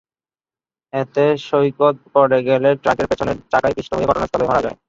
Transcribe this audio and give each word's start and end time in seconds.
এতে 0.93 1.25
সৈকত 1.47 1.95
পড়ে 2.13 2.39
গেলে 2.47 2.69
ট্রাকের 2.81 3.07
পেছনের 3.09 3.37
চাকায় 3.51 3.75
পিষ্ট 3.77 3.91
হয়ে 3.93 4.09
ঘটনাস্থলেই 4.09 4.49
মারা 4.49 4.63
যায়। 4.65 4.77